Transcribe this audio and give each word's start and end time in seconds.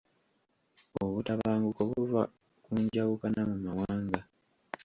Obutabanguko 1.03 1.81
buva 1.89 2.21
ku 2.63 2.71
njawukana 2.81 3.41
mu 3.49 3.57
mawanga. 3.65 4.19